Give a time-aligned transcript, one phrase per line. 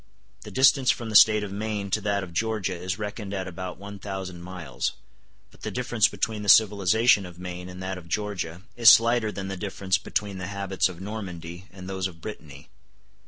[0.41, 3.77] The distance from the State of Maine to that of Georgia is reckoned at about
[3.77, 4.93] one thousand miles;
[5.51, 9.47] but the difference between the civilization of Maine and that of Georgia is slighter than
[9.47, 12.67] the difference between the habits of Normandy and those of Brittany.